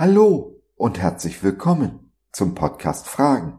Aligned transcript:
Hallo 0.00 0.62
und 0.76 1.00
herzlich 1.00 1.42
willkommen 1.42 2.12
zum 2.30 2.54
Podcast 2.54 3.08
Fragen. 3.08 3.58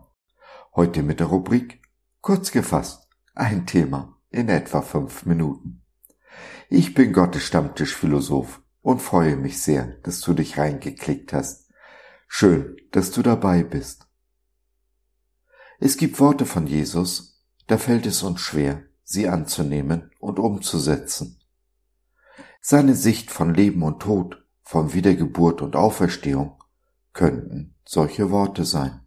Heute 0.73 1.03
mit 1.03 1.19
der 1.19 1.27
Rubrik 1.27 1.81
Kurz 2.21 2.53
gefasst, 2.53 3.09
ein 3.35 3.67
Thema 3.67 4.17
in 4.29 4.47
etwa 4.47 4.81
fünf 4.81 5.25
Minuten. 5.25 5.81
Ich 6.69 6.93
bin 6.93 7.11
Gottes 7.11 7.43
Stammtischphilosoph 7.43 8.61
und 8.81 9.01
freue 9.01 9.35
mich 9.35 9.61
sehr, 9.61 9.97
dass 10.03 10.21
du 10.21 10.31
dich 10.33 10.57
reingeklickt 10.57 11.33
hast. 11.33 11.69
Schön, 12.25 12.77
dass 12.93 13.11
du 13.11 13.21
dabei 13.21 13.63
bist. 13.63 14.07
Es 15.77 15.97
gibt 15.97 16.21
Worte 16.21 16.45
von 16.45 16.67
Jesus, 16.67 17.43
da 17.67 17.77
fällt 17.77 18.05
es 18.05 18.23
uns 18.23 18.39
schwer, 18.39 18.83
sie 19.03 19.27
anzunehmen 19.27 20.09
und 20.21 20.39
umzusetzen. 20.39 21.41
Seine 22.61 22.95
Sicht 22.95 23.29
von 23.29 23.53
Leben 23.53 23.83
und 23.83 24.01
Tod 24.01 24.41
von 24.71 24.93
Wiedergeburt 24.93 25.63
und 25.63 25.75
Auferstehung 25.75 26.63
könnten 27.11 27.73
solche 27.85 28.29
Worte 28.29 28.65
sein. 28.65 29.03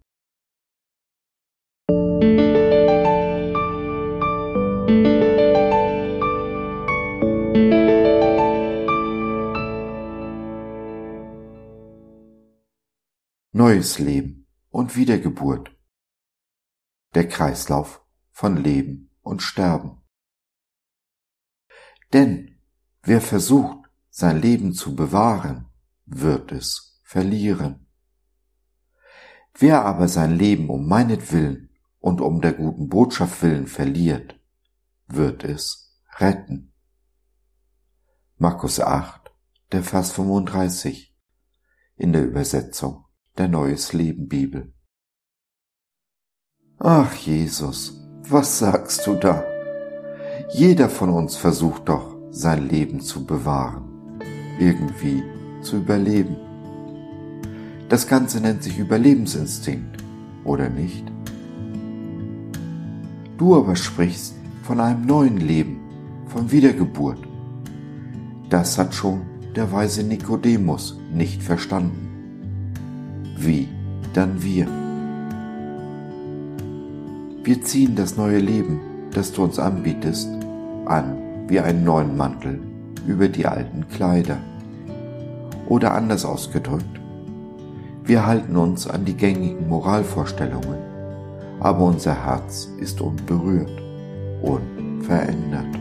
Neues 13.53 14.01
Leben 14.01 14.49
und 14.71 14.97
Wiedergeburt. 14.97 15.71
Der 17.15 17.29
Kreislauf 17.29 18.05
von 18.33 18.57
Leben 18.57 19.13
und 19.21 19.43
Sterben. 19.43 20.03
Denn 22.13 22.59
wer 23.05 23.21
versucht, 23.21 23.82
sein 24.15 24.43
Leben 24.43 24.75
zu 24.75 24.95
bewahren, 24.95 25.69
wird 26.05 26.53
es 26.53 27.01
verlieren. 27.03 27.87
Wer 29.55 29.87
aber 29.87 30.07
sein 30.07 30.37
Leben 30.37 30.69
um 30.69 30.87
meinetwillen 30.87 31.71
und 31.99 32.21
um 32.21 32.43
der 32.43 32.53
guten 32.53 32.91
Botschaft 32.91 33.43
willen 33.43 33.67
verliert, 33.67 34.39
wird 35.09 35.45
es 35.45 35.99
retten. 36.19 36.75
Markus 38.37 38.81
8, 38.81 39.33
der 39.73 39.83
Vers 39.83 40.13
35 40.13 41.17
in 41.97 42.13
der 42.13 42.25
Übersetzung 42.25 43.07
der 43.39 43.49
Neues 43.49 43.95
Leben 43.95 44.29
Bibel. 44.29 44.75
Ach 46.79 47.15
Jesus, 47.15 47.99
was 48.29 48.59
sagst 48.59 49.07
du 49.07 49.15
da? 49.15 49.43
Jeder 50.51 50.91
von 50.91 51.09
uns 51.09 51.37
versucht 51.37 51.89
doch, 51.89 52.15
sein 52.31 52.69
Leben 52.69 53.01
zu 53.01 53.25
bewahren 53.25 53.92
irgendwie 54.59 55.23
zu 55.63 55.77
überleben. 55.77 56.37
Das 57.89 58.07
Ganze 58.07 58.41
nennt 58.41 58.63
sich 58.63 58.79
Überlebensinstinkt, 58.79 60.03
oder 60.45 60.69
nicht? 60.69 61.05
Du 63.39 63.57
aber 63.57 63.77
sprichst 63.77 64.35
von 64.63 64.81
einem 64.81 65.05
neuen 65.05 65.37
Leben, 65.39 65.81
von 66.27 66.51
Wiedergeburt. 66.51 67.19
Das 68.49 68.79
hat 68.79 68.95
schon 68.95 69.23
der 69.55 69.71
weise 69.73 70.03
Nikodemus 70.03 70.99
nicht 71.13 71.43
verstanden. 71.43 72.09
Wie 73.37 73.69
dann 74.15 74.43
wir? 74.43 74.67
Wir 77.45 77.61
ziehen 77.63 77.97
das 77.97 78.17
neue 78.17 78.39
Leben, 78.39 78.81
das 79.11 79.33
du 79.33 79.43
uns 79.43 79.59
anbietest, 79.59 80.29
an 80.87 81.19
wie 81.49 81.61
einen 81.61 81.85
neuen 81.85 82.17
Mantel 82.17 82.72
über 83.07 83.29
die 83.29 83.47
alten 83.47 83.89
Kleider. 83.89 84.39
Oder 85.69 85.95
anders 85.95 86.25
ausgedrückt, 86.25 87.01
wir 88.05 88.27
halten 88.27 88.57
uns 88.57 88.89
an 88.89 89.05
die 89.05 89.17
gängigen 89.17 89.69
Moralvorstellungen, 89.69 90.79
aber 91.61 91.85
unser 91.85 92.27
Herz 92.27 92.69
ist 92.79 93.01
unberührt, 93.01 93.71
unverändert. 94.43 95.79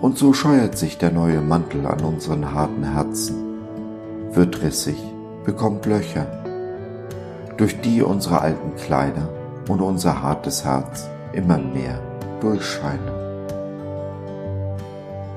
Und 0.00 0.18
so 0.18 0.32
scheuert 0.32 0.78
sich 0.78 0.98
der 0.98 1.10
neue 1.10 1.40
Mantel 1.40 1.86
an 1.86 2.00
unseren 2.00 2.52
harten 2.52 2.84
Herzen, 2.84 3.34
wird 4.32 4.62
rissig, 4.62 4.96
bekommt 5.44 5.84
Löcher, 5.86 6.26
durch 7.56 7.80
die 7.80 8.02
unsere 8.02 8.40
alten 8.40 8.76
Kleider 8.76 9.28
und 9.68 9.80
unser 9.80 10.22
hartes 10.22 10.64
Herz 10.64 11.08
immer 11.32 11.58
mehr 11.58 11.98
durchscheinen. 12.40 13.25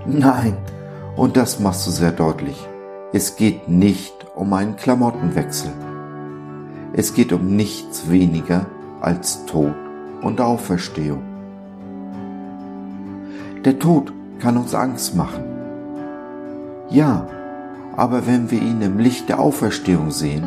Nein, 0.05 0.57
und 1.15 1.37
das 1.37 1.59
machst 1.59 1.85
du 1.87 1.91
sehr 1.91 2.11
deutlich. 2.11 2.57
Es 3.11 3.35
geht 3.35 3.67
nicht 3.67 4.13
um 4.35 4.53
einen 4.53 4.75
Klamottenwechsel. 4.75 5.71
Es 6.93 7.13
geht 7.13 7.33
um 7.33 7.55
nichts 7.55 8.09
weniger 8.09 8.65
als 9.01 9.45
Tod 9.45 9.73
und 10.21 10.41
Auferstehung. 10.41 11.23
Der 13.65 13.77
Tod 13.77 14.13
kann 14.39 14.57
uns 14.57 14.73
Angst 14.73 15.15
machen. 15.15 15.43
Ja, 16.89 17.27
aber 17.95 18.25
wenn 18.25 18.49
wir 18.49 18.61
ihn 18.61 18.81
im 18.81 18.97
Licht 18.97 19.27
der 19.29 19.39
Auferstehung 19.39 20.11
sehen, 20.11 20.45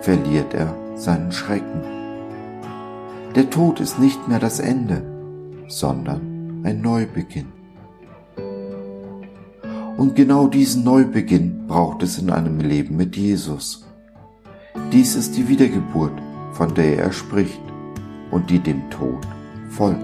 verliert 0.00 0.52
er 0.54 0.74
seinen 0.96 1.30
Schrecken. 1.32 1.82
Der 3.36 3.48
Tod 3.50 3.80
ist 3.80 3.98
nicht 3.98 4.26
mehr 4.26 4.40
das 4.40 4.58
Ende, 4.58 5.02
sondern 5.68 6.62
ein 6.64 6.80
Neubeginn. 6.80 7.57
Und 9.98 10.14
genau 10.14 10.46
diesen 10.46 10.84
Neubeginn 10.84 11.66
braucht 11.66 12.04
es 12.04 12.18
in 12.18 12.30
einem 12.30 12.60
Leben 12.60 12.96
mit 12.96 13.16
Jesus. 13.16 13.84
Dies 14.92 15.16
ist 15.16 15.36
die 15.36 15.48
Wiedergeburt, 15.48 16.12
von 16.52 16.72
der 16.72 16.98
er 16.98 17.10
spricht 17.10 17.60
und 18.30 18.48
die 18.48 18.60
dem 18.60 18.88
Tod 18.90 19.26
folgt. 19.70 20.00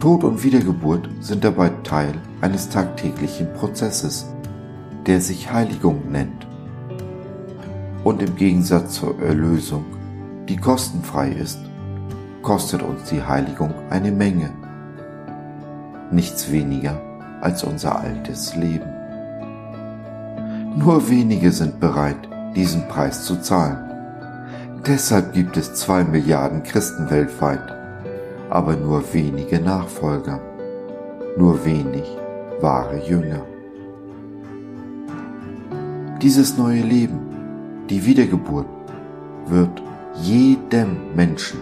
Tod 0.00 0.24
und 0.24 0.42
Wiedergeburt 0.42 1.10
sind 1.20 1.44
dabei 1.44 1.68
Teil 1.84 2.14
eines 2.40 2.70
tagtäglichen 2.70 3.52
Prozesses, 3.52 4.24
der 5.04 5.20
sich 5.20 5.52
Heiligung 5.52 6.10
nennt. 6.10 6.46
Und 8.02 8.22
im 8.22 8.34
Gegensatz 8.34 8.94
zur 8.94 9.20
Erlösung, 9.20 9.84
die 10.48 10.56
kostenfrei 10.56 11.28
ist, 11.32 11.60
kostet 12.40 12.80
uns 12.80 13.10
die 13.10 13.22
Heiligung 13.22 13.74
eine 13.90 14.10
Menge. 14.10 14.48
Nichts 16.10 16.50
weniger 16.50 17.11
als 17.42 17.64
unser 17.64 18.00
altes 18.00 18.56
Leben. 18.56 18.88
Nur 20.76 21.10
wenige 21.10 21.50
sind 21.50 21.80
bereit, 21.80 22.16
diesen 22.54 22.88
Preis 22.88 23.24
zu 23.24 23.36
zahlen. 23.40 23.78
Deshalb 24.86 25.32
gibt 25.34 25.56
es 25.56 25.74
zwei 25.74 26.02
Milliarden 26.02 26.62
Christen 26.62 27.10
weltweit, 27.10 27.74
aber 28.48 28.76
nur 28.76 29.02
wenige 29.12 29.60
Nachfolger, 29.60 30.40
nur 31.36 31.64
wenig 31.64 32.04
wahre 32.60 32.98
Jünger. 33.06 33.42
Dieses 36.22 36.56
neue 36.56 36.82
Leben, 36.82 37.18
die 37.90 38.06
Wiedergeburt, 38.06 38.66
wird 39.46 39.82
jedem 40.22 40.96
Menschen, 41.14 41.58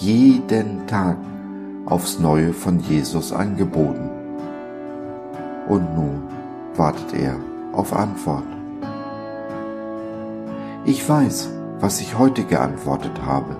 jeden 0.00 0.86
Tag 0.86 1.16
aufs 1.86 2.18
Neue 2.18 2.52
von 2.52 2.80
Jesus 2.80 3.32
angeboten 3.32 4.13
und 5.68 5.94
nun 5.94 6.28
wartet 6.76 7.14
er 7.14 7.38
auf 7.72 7.92
Antwort. 7.92 8.46
Ich 10.84 11.08
weiß, 11.08 11.48
was 11.80 12.00
ich 12.00 12.18
heute 12.18 12.44
geantwortet 12.44 13.22
habe. 13.22 13.56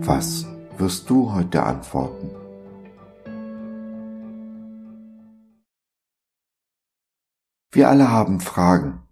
Was 0.00 0.46
wirst 0.78 1.08
du 1.10 1.32
heute 1.32 1.62
antworten? 1.62 2.30
Wir 7.70 7.88
alle 7.88 8.10
haben 8.10 8.40
Fragen, 8.40 9.02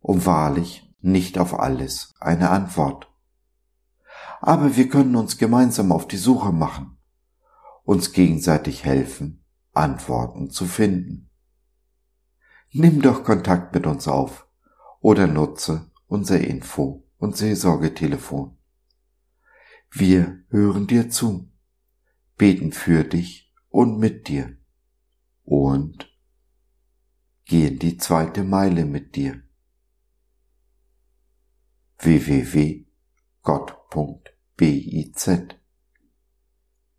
um 0.00 0.24
wahrlich 0.24 0.94
nicht 1.00 1.38
auf 1.38 1.58
alles 1.58 2.14
eine 2.20 2.50
Antwort. 2.50 3.08
Aber 4.40 4.76
wir 4.76 4.88
können 4.88 5.16
uns 5.16 5.38
gemeinsam 5.38 5.92
auf 5.92 6.06
die 6.06 6.16
Suche 6.16 6.52
machen, 6.52 6.98
uns 7.84 8.12
gegenseitig 8.12 8.84
helfen 8.84 9.41
Antworten 9.72 10.50
zu 10.50 10.66
finden. 10.66 11.30
Nimm 12.70 13.02
doch 13.02 13.24
Kontakt 13.24 13.74
mit 13.74 13.86
uns 13.86 14.08
auf 14.08 14.46
oder 15.00 15.26
nutze 15.26 15.90
unser 16.06 16.40
Info- 16.40 17.06
und 17.18 17.36
Seelsorgetelefon. 17.36 18.56
Wir 19.90 20.42
hören 20.48 20.86
dir 20.86 21.10
zu, 21.10 21.50
beten 22.36 22.72
für 22.72 23.04
dich 23.04 23.52
und 23.68 23.98
mit 23.98 24.28
dir 24.28 24.56
und 25.44 26.10
gehen 27.44 27.78
die 27.78 27.96
zweite 27.98 28.44
Meile 28.44 28.84
mit 28.84 29.16
dir. 29.16 29.42
www.gott.biz 31.98 32.86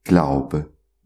Glaube 0.04 0.73